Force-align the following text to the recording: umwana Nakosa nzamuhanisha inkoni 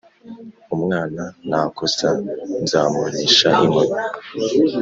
umwana 0.75 1.23
Nakosa 1.49 2.07
nzamuhanisha 2.63 3.49
inkoni 3.63 3.95